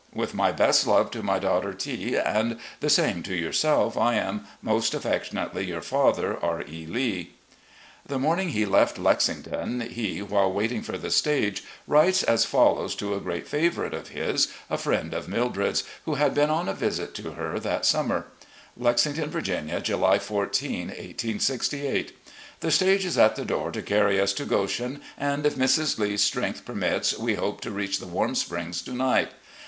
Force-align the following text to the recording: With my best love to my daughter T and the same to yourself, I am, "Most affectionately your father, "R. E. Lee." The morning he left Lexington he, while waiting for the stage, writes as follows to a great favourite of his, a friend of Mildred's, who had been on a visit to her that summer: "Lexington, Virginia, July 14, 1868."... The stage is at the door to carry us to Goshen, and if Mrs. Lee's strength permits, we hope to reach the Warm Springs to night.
With 0.15 0.33
my 0.33 0.51
best 0.51 0.87
love 0.87 1.11
to 1.11 1.21
my 1.21 1.37
daughter 1.37 1.75
T 1.75 2.15
and 2.17 2.57
the 2.79 2.89
same 2.89 3.21
to 3.21 3.35
yourself, 3.35 3.95
I 3.99 4.15
am, 4.15 4.47
"Most 4.59 4.95
affectionately 4.95 5.65
your 5.65 5.83
father, 5.83 6.39
"R. 6.43 6.63
E. 6.67 6.87
Lee." 6.87 7.33
The 8.07 8.17
morning 8.17 8.49
he 8.49 8.65
left 8.65 8.97
Lexington 8.97 9.79
he, 9.81 10.19
while 10.23 10.51
waiting 10.51 10.81
for 10.81 10.97
the 10.97 11.11
stage, 11.11 11.63
writes 11.85 12.23
as 12.23 12.45
follows 12.45 12.95
to 12.95 13.13
a 13.13 13.19
great 13.19 13.47
favourite 13.47 13.93
of 13.93 14.07
his, 14.07 14.47
a 14.71 14.77
friend 14.79 15.13
of 15.13 15.27
Mildred's, 15.29 15.83
who 16.05 16.15
had 16.15 16.33
been 16.33 16.49
on 16.49 16.67
a 16.67 16.73
visit 16.73 17.13
to 17.17 17.33
her 17.33 17.59
that 17.59 17.85
summer: 17.85 18.25
"Lexington, 18.75 19.29
Virginia, 19.29 19.81
July 19.81 20.17
14, 20.17 20.87
1868."... 20.87 22.17
The 22.61 22.71
stage 22.71 23.05
is 23.05 23.19
at 23.19 23.35
the 23.35 23.45
door 23.45 23.71
to 23.71 23.83
carry 23.83 24.19
us 24.19 24.33
to 24.33 24.45
Goshen, 24.45 24.99
and 25.15 25.45
if 25.45 25.53
Mrs. 25.53 25.99
Lee's 25.99 26.23
strength 26.23 26.65
permits, 26.65 27.15
we 27.15 27.35
hope 27.35 27.61
to 27.61 27.69
reach 27.69 27.99
the 27.99 28.07
Warm 28.07 28.33
Springs 28.33 28.81
to 28.81 28.93
night. 28.93 29.29